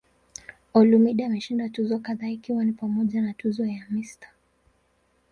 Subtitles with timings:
[0.77, 4.27] Olumide ameshinda tuzo kadhaa ikiwa ni pamoja na tuzo ya "Mr.